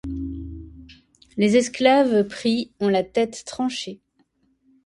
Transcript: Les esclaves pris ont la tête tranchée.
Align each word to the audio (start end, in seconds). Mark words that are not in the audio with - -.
Les 1.37 1.57
esclaves 1.57 2.25
pris 2.27 2.71
ont 2.79 2.87
la 2.89 3.03
tête 3.03 3.43
tranchée. 3.45 3.99